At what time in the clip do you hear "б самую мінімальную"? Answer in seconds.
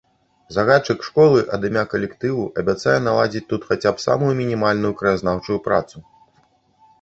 3.99-4.93